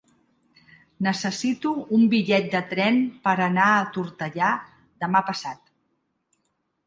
[1.07, 4.49] Necessito un bitllet de tren per anar a Tortellà
[5.05, 5.61] demà passat.